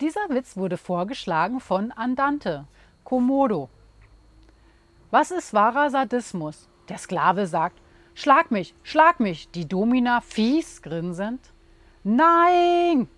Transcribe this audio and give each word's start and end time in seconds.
Dieser 0.00 0.28
Witz 0.28 0.56
wurde 0.56 0.76
vorgeschlagen 0.76 1.60
von 1.60 1.92
Andante, 1.92 2.66
Komodo. 3.04 3.68
Was 5.10 5.30
ist 5.30 5.54
wahrer 5.54 5.90
Sadismus? 5.90 6.68
Der 6.88 6.98
Sklave 6.98 7.46
sagt, 7.46 7.80
Schlag 8.16 8.50
mich, 8.50 8.74
schlag 8.84 9.18
mich, 9.18 9.50
die 9.50 9.66
Domina 9.66 10.20
fies 10.20 10.82
grinsend. 10.82 11.40
Nein! 12.04 13.08